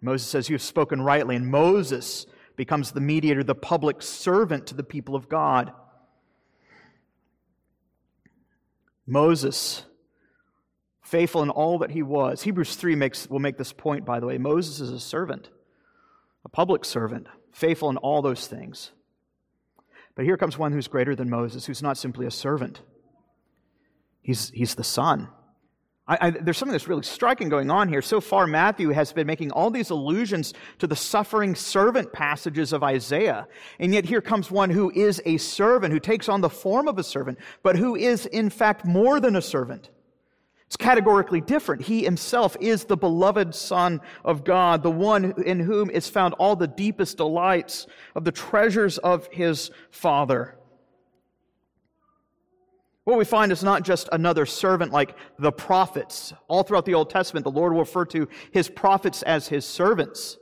[0.00, 1.36] Moses says, You have spoken rightly.
[1.36, 5.72] And Moses becomes the mediator, the public servant to the people of God.
[9.06, 9.84] Moses,
[11.08, 12.42] faithful in all that he was.
[12.42, 14.38] Hebrews 3 makes, will make this point, by the way.
[14.38, 15.48] Moses is a servant,
[16.44, 18.92] a public servant, faithful in all those things.
[20.14, 22.82] But here comes one who's greater than Moses, who's not simply a servant.
[24.20, 25.28] He's, he's the son.
[26.06, 28.02] I, I, there's something that's really striking going on here.
[28.02, 32.82] So far, Matthew has been making all these allusions to the suffering servant passages of
[32.82, 33.46] Isaiah.
[33.78, 36.98] And yet here comes one who is a servant, who takes on the form of
[36.98, 39.88] a servant, but who is in fact more than a servant.
[40.68, 41.80] It's categorically different.
[41.80, 46.56] He himself is the beloved Son of God, the one in whom is found all
[46.56, 50.58] the deepest delights of the treasures of his Father.
[53.04, 56.34] What we find is not just another servant like the prophets.
[56.48, 60.36] All throughout the Old Testament, the Lord will refer to his prophets as his servants.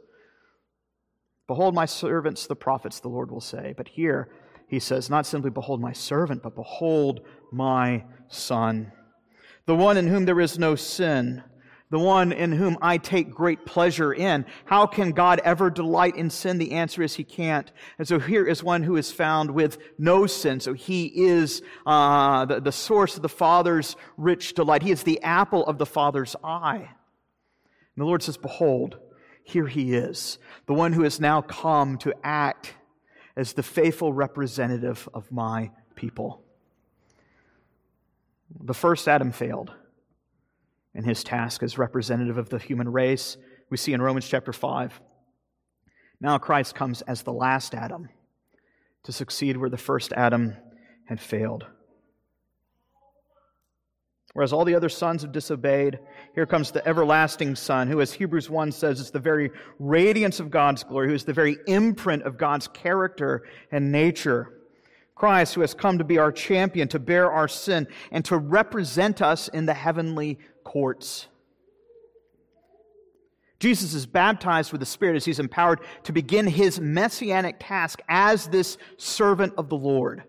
[1.47, 3.75] Behold my servants, the prophets, the Lord will say.
[3.77, 4.29] But here
[4.67, 7.21] he says, not simply behold my servant, but behold
[7.53, 8.91] my son.
[9.66, 11.42] The one in whom there is no sin,
[11.90, 14.46] the one in whom I take great pleasure in.
[14.64, 16.59] How can God ever delight in sin?
[16.59, 17.70] The answer is he can't.
[17.98, 20.61] And so here is one who is found with no sin.
[20.61, 24.83] So he is uh, the, the source of the Father's rich delight.
[24.83, 26.79] He is the apple of the Father's eye.
[26.79, 28.98] And the Lord says, Behold,
[29.44, 32.74] here he is, the one who has now come to act
[33.37, 36.46] as the faithful representative of my people.
[38.51, 39.73] The first Adam failed
[40.95, 43.37] in his task as representative of the human race.
[43.71, 45.01] We see in Romans chapter 5.
[46.21, 48.09] Now Christ comes as the last Adam
[49.05, 50.57] to succeed where the first Adam
[51.05, 51.67] had failed.
[54.33, 55.99] Whereas all the other sons have disobeyed,
[56.35, 60.51] here comes the everlasting Son, who, as Hebrews 1 says, is the very radiance of
[60.51, 64.56] God's glory, who is the very imprint of God's character and nature.
[65.16, 69.20] Christ, who has come to be our champion, to bear our sin, and to represent
[69.20, 71.26] us in the heavenly courts.
[73.59, 78.48] Jesus is baptized with the Spirit as he's empowered to begin his messianic task as
[78.48, 80.22] this servant of the Lord.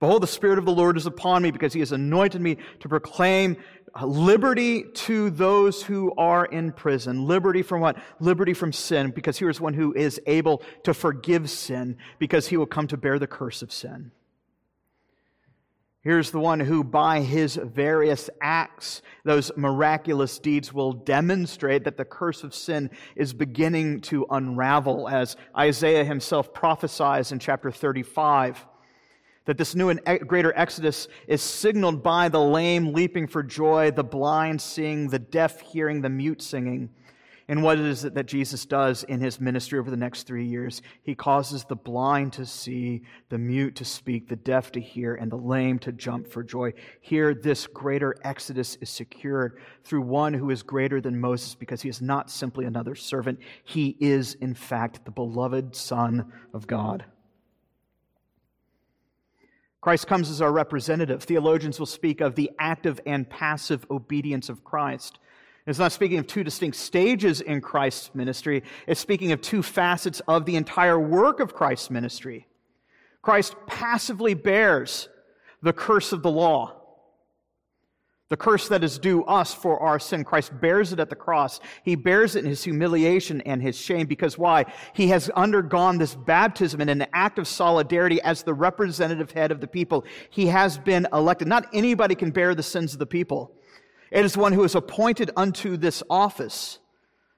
[0.00, 2.88] Behold, the Spirit of the Lord is upon me because he has anointed me to
[2.88, 3.56] proclaim
[3.94, 7.26] Uh, liberty to those who are in prison.
[7.26, 7.98] Liberty from what?
[8.20, 12.56] Liberty from sin, because here is one who is able to forgive sin, because he
[12.56, 14.10] will come to bear the curse of sin.
[16.02, 22.04] Here's the one who, by his various acts, those miraculous deeds, will demonstrate that the
[22.04, 28.66] curse of sin is beginning to unravel, as Isaiah himself prophesies in chapter 35.
[29.46, 34.04] That this new and greater exodus is signaled by the lame leaping for joy, the
[34.04, 36.90] blind seeing, the deaf hearing, the mute singing.
[37.48, 40.80] And what is it that Jesus does in his ministry over the next three years?
[41.02, 45.30] He causes the blind to see, the mute to speak, the deaf to hear, and
[45.30, 46.72] the lame to jump for joy.
[47.00, 51.88] Here, this greater exodus is secured through one who is greater than Moses because he
[51.88, 53.40] is not simply another servant.
[53.64, 57.04] He is, in fact, the beloved Son of God.
[59.82, 61.24] Christ comes as our representative.
[61.24, 65.18] Theologians will speak of the active and passive obedience of Christ.
[65.66, 68.62] It's not speaking of two distinct stages in Christ's ministry.
[68.86, 72.46] It's speaking of two facets of the entire work of Christ's ministry.
[73.22, 75.08] Christ passively bears
[75.62, 76.81] the curse of the law,
[78.32, 80.24] the curse that is due us for our sin.
[80.24, 81.60] Christ bears it at the cross.
[81.82, 84.64] He bears it in his humiliation and his shame because why?
[84.94, 89.60] He has undergone this baptism in an act of solidarity as the representative head of
[89.60, 90.06] the people.
[90.30, 91.46] He has been elected.
[91.46, 93.52] Not anybody can bear the sins of the people.
[94.10, 96.78] It is one who is appointed unto this office.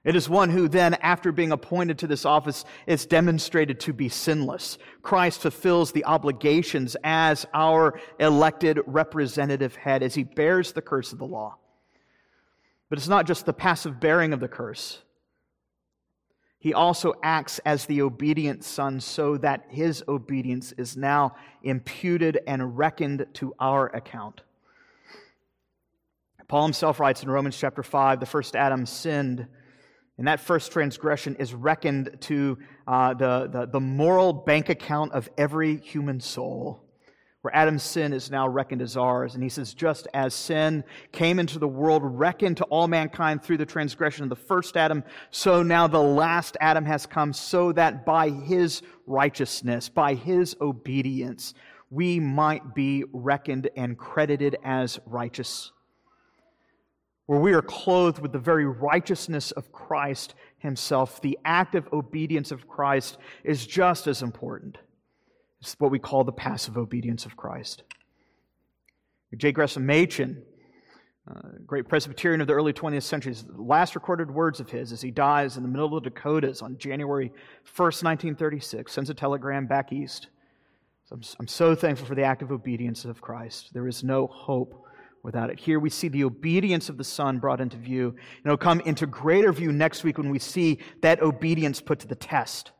[0.05, 4.11] It is one who then, after being appointed to this office, is demonstrated to be
[4.11, 4.77] sinless.
[5.03, 11.19] Christ fulfills the obligations as our elected representative head as he bears the curse of
[11.19, 11.57] the law.
[12.91, 14.99] But it's not just the passive bearing of the curse.
[16.59, 22.77] He also acts as the obedient son so that his obedience is now imputed and
[22.77, 24.43] reckoned to our account.
[26.49, 29.47] Paul himself writes in Romans chapter 5 the first Adam sinned,
[30.17, 35.29] and that first transgression is reckoned to uh, the, the, the moral bank account of
[35.37, 36.81] every human soul.
[37.41, 39.35] Where Adam's sin is now reckoned as ours.
[39.35, 43.59] And he says, just as sin came into the world, reckoned to all mankind through
[43.59, 48.07] the transgression of the first Adam, so now the last Adam has come, so that
[48.07, 51.53] by his righteousness, by his obedience,
[51.91, 55.71] we might be reckoned and credited as righteous
[57.27, 62.69] where we are clothed with the very righteousness of Christ Himself, the active obedience of
[62.69, 64.79] Christ is just as important.
[65.61, 67.83] It's what we call the passive obedience of Christ.
[69.37, 69.53] J.
[69.53, 70.43] Gresham Machen,
[71.29, 75.01] uh, great Presbyterian of the early 20th century, the last recorded words of his as
[75.01, 77.33] he dies in the middle of the Dakotas on January
[77.65, 80.29] 1st, 1936, sends a telegram back east.
[81.07, 83.71] So I'm, I'm so thankful for the active obedience of Christ.
[83.73, 84.84] There is no hope
[85.25, 85.59] without it.
[85.59, 88.11] Here we see the obedience of the Son brought into view.
[88.11, 92.07] And it'll come into greater view next week when we see that obedience put to
[92.07, 92.71] the test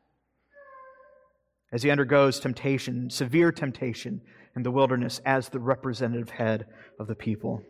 [1.73, 4.21] as he undergoes temptation, severe temptation
[4.55, 6.67] in the wilderness as the representative head
[7.01, 7.63] of the people.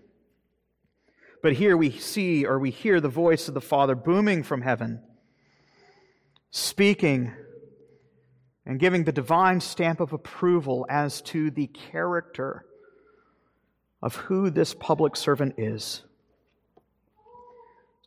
[1.40, 5.00] But here we see or we hear the voice of the Father booming from heaven,
[6.50, 7.32] speaking
[8.66, 12.66] and giving the divine stamp of approval as to the character
[14.04, 16.02] of who this public servant is.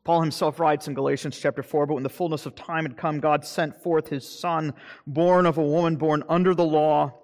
[0.04, 3.20] Paul himself writes in Galatians chapter 4 But when the fullness of time had come,
[3.20, 4.76] God sent forth his Son,
[5.08, 7.16] born of a woman born under the law,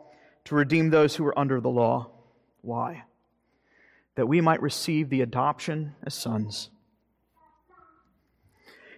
[0.46, 2.10] to redeem those who were under the law.
[2.62, 3.04] Why?
[4.16, 6.72] That we might receive the adoption as sons.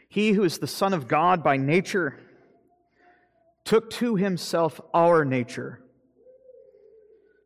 [0.07, 2.17] He who is the Son of God by nature
[3.65, 5.81] took to himself our nature,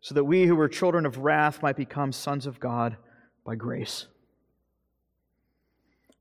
[0.02, 2.98] so that we who were children of wrath might become sons of God
[3.46, 4.08] by grace.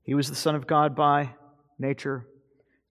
[0.03, 1.35] He was the Son of God by
[1.77, 2.25] nature,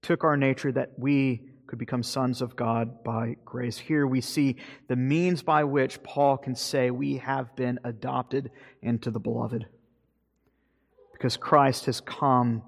[0.02, 3.76] took our nature that we could become sons of God by grace.
[3.76, 4.56] Here we see
[4.88, 9.66] the means by which Paul can say we have been adopted into the beloved.
[11.12, 12.62] Because Christ has come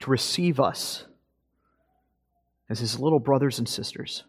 [0.00, 1.04] to receive us
[2.68, 4.24] as his little brothers and sisters,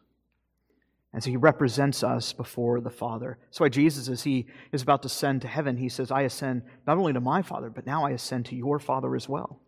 [1.13, 3.37] as he represents us before the Father.
[3.45, 6.63] That's why Jesus, as he is about to ascend to heaven, he says, I ascend
[6.87, 9.59] not only to my Father, but now I ascend to your Father as well.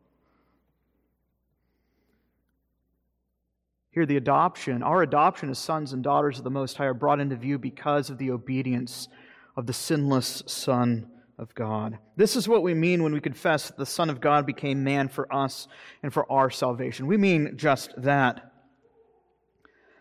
[3.91, 7.19] Here, the adoption, our adoption as sons and daughters of the Most High are brought
[7.19, 9.07] into view because of the obedience
[9.55, 11.99] of the sinless Son of God.
[12.15, 15.09] This is what we mean when we confess that the Son of God became man
[15.09, 15.67] for us
[16.01, 17.05] and for our salvation.
[17.05, 18.52] We mean just that.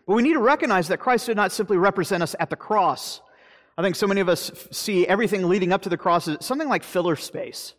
[0.07, 3.21] But we need to recognize that Christ did not simply represent us at the cross.
[3.77, 6.67] I think so many of us see everything leading up to the cross as something
[6.67, 7.73] like filler space.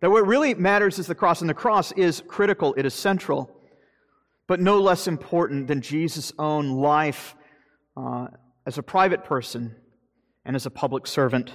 [0.00, 3.56] That what really matters is the cross, and the cross is critical, it is central
[4.46, 7.34] but no less important than Jesus' own life
[7.96, 8.28] uh,
[8.64, 9.74] as a private person
[10.44, 11.52] and as a public servant.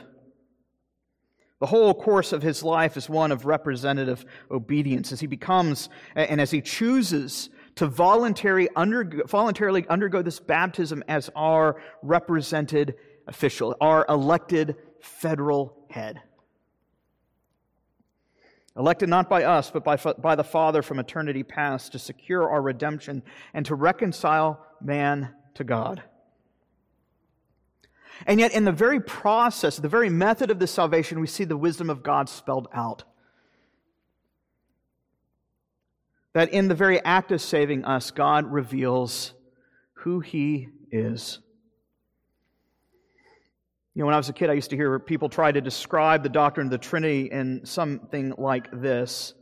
[1.60, 6.42] The whole course of his life is one of representative obedience as he becomes and
[6.42, 12.96] as he chooses to voluntarily undergo this baptism as our represented
[13.28, 16.22] official, our elected federal head.
[18.78, 22.62] Elected not by us, but by, by the Father from eternity past to secure our
[22.62, 23.22] redemption
[23.54, 26.02] and to reconcile man to God.
[28.26, 31.58] And yet, in the very process, the very method of this salvation, we see the
[31.58, 33.04] wisdom of God spelled out.
[36.34, 39.34] That in the very act of saving us, God reveals
[39.94, 41.40] who He is.
[43.94, 46.24] You know, when I was a kid, I used to hear people try to describe
[46.24, 49.34] the doctrine of the Trinity in something like this.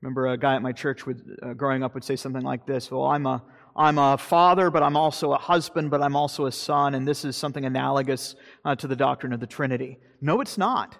[0.00, 2.90] Remember, a guy at my church would, uh, growing up would say something like this
[2.90, 3.42] Well, I'm a,
[3.76, 7.26] I'm a father, but I'm also a husband, but I'm also a son, and this
[7.26, 9.98] is something analogous uh, to the doctrine of the Trinity.
[10.20, 10.96] No, it's not.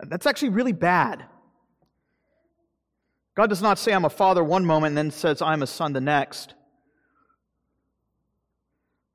[0.00, 1.24] That's actually really bad.
[3.36, 5.92] God does not say, I'm a father one moment and then says, I'm a son
[5.92, 6.54] the next.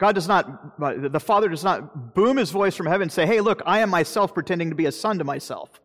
[0.01, 3.39] God does not, the Father does not boom his voice from heaven and say, Hey,
[3.39, 5.79] look, I am myself pretending to be a son to myself.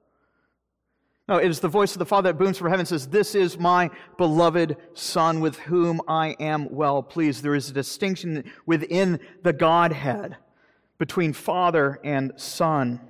[1.28, 3.34] No, it is the voice of the Father that booms from heaven and says, This
[3.34, 7.43] is my beloved Son with whom I am well pleased.
[7.43, 10.37] There is a distinction within the Godhead
[10.99, 13.01] between Father and Son.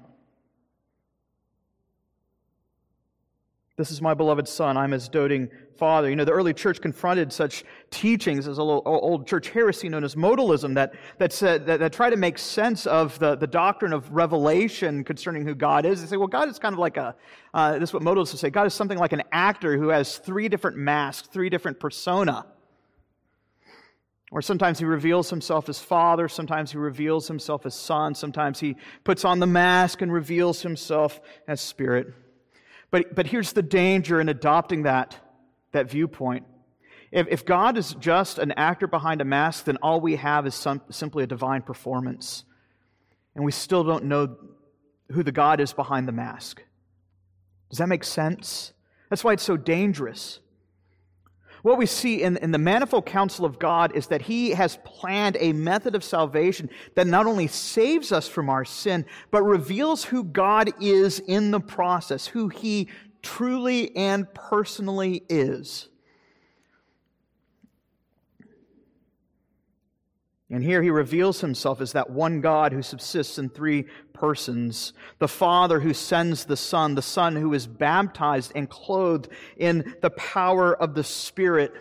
[3.76, 4.78] This is my beloved son.
[4.78, 6.08] I'm his doting father.
[6.08, 10.02] You know, the early church confronted such teachings as a little old church heresy known
[10.02, 13.92] as modalism that, that, said, that, that try to make sense of the, the doctrine
[13.92, 16.00] of revelation concerning who God is.
[16.00, 17.14] They say, well, God is kind of like a,
[17.52, 20.48] uh, this is what modalists say, God is something like an actor who has three
[20.48, 22.46] different masks, three different persona.
[24.32, 28.76] Or sometimes he reveals himself as father, sometimes he reveals himself as son, sometimes he
[29.04, 32.06] puts on the mask and reveals himself as spirit.
[32.96, 35.18] But, but here's the danger in adopting that,
[35.72, 36.46] that viewpoint.
[37.12, 40.54] If, if God is just an actor behind a mask, then all we have is
[40.54, 42.44] some, simply a divine performance.
[43.34, 44.38] And we still don't know
[45.12, 46.62] who the God is behind the mask.
[47.68, 48.72] Does that make sense?
[49.10, 50.40] That's why it's so dangerous.
[51.62, 55.36] What we see in, in the manifold counsel of God is that He has planned
[55.40, 60.24] a method of salvation that not only saves us from our sin, but reveals who
[60.24, 62.88] God is in the process, who He
[63.22, 65.88] truly and personally is.
[70.48, 74.92] And here he reveals himself as that one God who subsists in three persons.
[75.18, 80.10] The Father who sends the Son, the Son who is baptized and clothed in the
[80.10, 81.74] power of the Spirit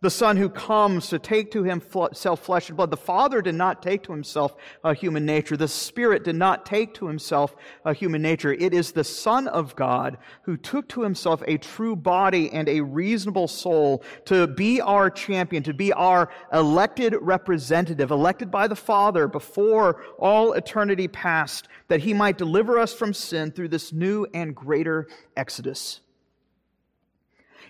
[0.00, 2.90] the Son who comes to take to himself flesh and blood.
[2.90, 5.56] The Father did not take to himself a human nature.
[5.56, 8.52] The Spirit did not take to himself a human nature.
[8.52, 12.82] It is the Son of God who took to himself a true body and a
[12.82, 19.26] reasonable soul to be our champion, to be our elected representative, elected by the Father
[19.26, 24.54] before all eternity past, that he might deliver us from sin through this new and
[24.54, 26.00] greater exodus.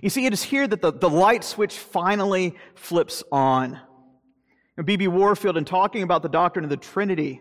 [0.03, 3.81] You see, it is here that the, the light switch finally flips on.
[4.85, 5.09] B.B.
[5.09, 7.41] Warfield, in talking about the doctrine of the Trinity,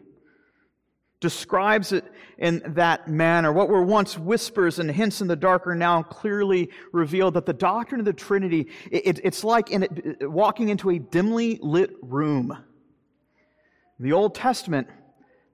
[1.20, 2.06] describes it
[2.38, 3.52] in that manner.
[3.52, 7.54] What were once whispers and hints in the dark are now clearly revealed that the
[7.54, 12.52] doctrine of the Trinity, it, it's like in walking into a dimly lit room.
[14.00, 14.88] In the Old Testament,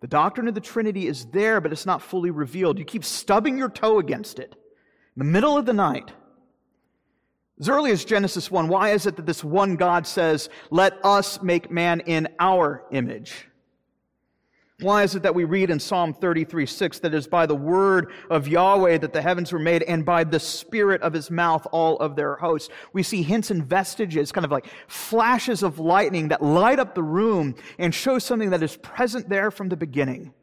[0.02, 2.78] the doctrine of the Trinity is there, but it's not fully revealed.
[2.78, 4.56] You keep stubbing your toe against it
[5.16, 6.12] in the middle of the night.
[7.62, 11.44] As early as Genesis 1, why is it that this one God says, Let us
[11.44, 13.48] make man in our image?
[14.80, 17.56] Why is it that we read in Psalm 33 6 that it is by the
[17.56, 21.68] word of Yahweh that the heavens were made and by the spirit of his mouth
[21.72, 22.70] all of their hosts?
[22.94, 27.04] We see hints and vestiges, kind of like flashes of lightning that light up the
[27.04, 30.34] room and show something that is present there from the beginning.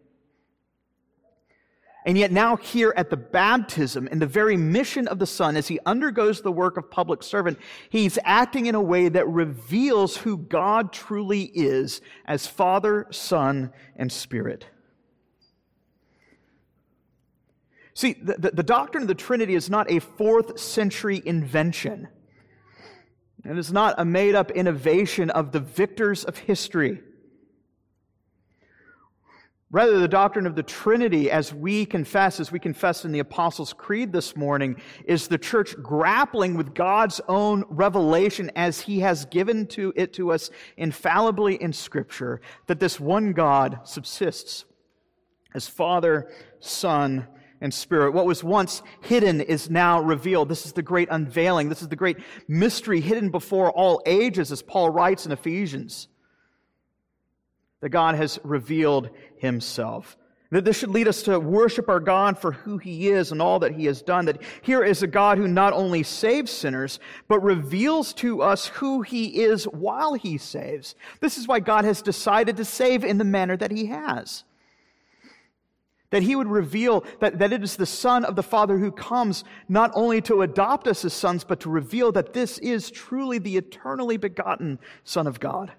[2.07, 5.69] And yet, now, here at the baptism, in the very mission of the Son, as
[5.69, 7.59] he undergoes the work of public servant,
[7.91, 14.11] he's acting in a way that reveals who God truly is as Father, Son, and
[14.11, 14.67] Spirit.
[17.95, 22.07] See, the, the, the doctrine of the Trinity is not a fourth century invention.
[23.45, 27.03] It is not a made up innovation of the victors of history.
[29.71, 33.75] Rather, the doctrine of the Trinity, as we confess, as we confess in the Apostles'
[33.75, 39.67] Creed this morning, is the church grappling with God's own revelation as He has given
[39.69, 44.65] to it to us infallibly in Scripture, that this one God subsists
[45.55, 47.27] as Father, Son,
[47.61, 48.15] and Spirit.
[48.15, 50.49] What was once hidden is now revealed.
[50.49, 51.69] This is the great unveiling.
[51.69, 52.17] This is the great
[52.47, 56.09] mystery hidden before all ages, as Paul writes in Ephesians
[57.81, 60.17] that God has revealed himself.
[60.51, 63.59] That this should lead us to worship our God for who he is and all
[63.59, 64.25] that he has done.
[64.25, 69.03] That here is a God who not only saves sinners, but reveals to us who
[69.03, 70.95] he is while he saves.
[71.21, 74.45] This is why God has decided to save in the manner that he has.
[76.11, 79.45] That he would reveal that, that it is the Son of the Father who comes
[79.69, 83.59] not only to adopt us as sons, but to reveal that this is truly the
[83.59, 85.73] eternally begotten Son of God.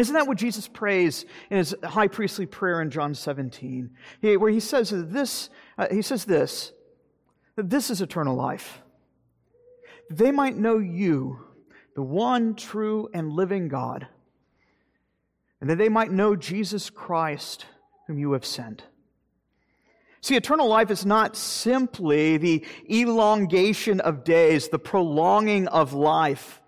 [0.00, 3.90] And isn't that what Jesus prays in his high priestly prayer in John 17?
[4.22, 6.72] where he says this, uh, he says this,
[7.56, 8.80] that this is eternal life.
[10.08, 11.44] They might know you,
[11.94, 14.06] the one true and living God,
[15.60, 17.66] and that they might know Jesus Christ,
[18.06, 18.84] whom you have sent.
[20.22, 26.59] See, eternal life is not simply the elongation of days, the prolonging of life.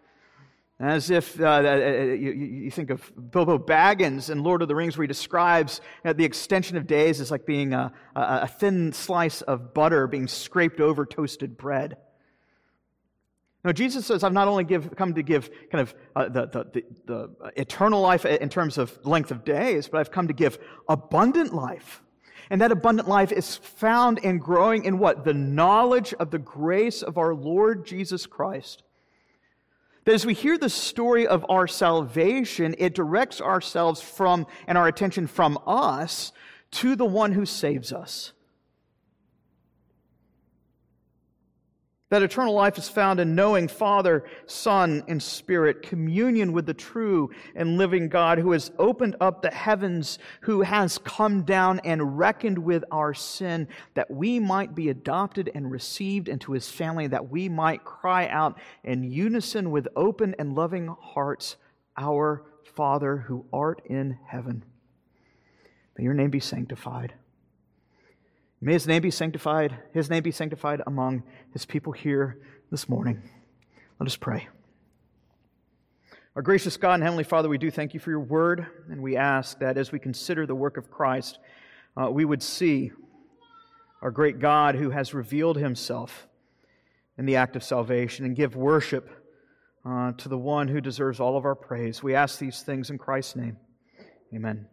[0.83, 4.75] As if uh, uh, uh, you, you, think of Bilbo Baggins in Lord of the
[4.75, 8.93] Rings, where he describes uh, the extension of days as like being a, a, thin
[8.93, 11.99] slice of butter being scraped over toasted bread.
[13.65, 16.65] Now, Jesus says, I've not only give, come to give kind of uh, the, the,
[16.65, 20.59] the, the eternal life in terms of length of days, but I've come to give
[20.89, 22.03] abundant life.
[22.51, 25.25] And that abundant life is found in growing in what?
[25.25, 28.83] The knowledge of the grace of our Lord Jesus Christ
[30.05, 34.89] that as we hear the story of our salvation, it directs ourselves from and our
[34.89, 36.33] attention from us
[36.73, 38.33] to the one who saves us.
[42.13, 47.31] That eternal life is found in knowing Father, Son, and Spirit, communion with the true
[47.55, 52.59] and living God who has opened up the heavens, who has come down and reckoned
[52.59, 57.49] with our sin, that we might be adopted and received into his family, that we
[57.49, 61.57] might cry out in unison with open and loving hearts,
[61.97, 62.45] Our
[62.77, 64.67] Father who art in heaven.
[65.97, 67.15] May your name be sanctified.
[68.65, 72.39] May his name be sanctified, his name be sanctified among his people here
[72.71, 73.21] this morning.
[73.99, 74.47] Let us pray.
[76.37, 79.17] Our gracious God and Heavenly Father, we do thank you for your word, and we
[79.17, 81.41] ask that as we consider the work of Christ,
[82.01, 82.93] uh, we would see
[84.01, 86.29] our great God who has revealed himself
[87.19, 89.11] in the act of salvation and give worship
[89.85, 92.01] uh, to the one who deserves all of our praise.
[92.01, 93.57] We ask these things in Christ's name.
[94.33, 94.69] Amen.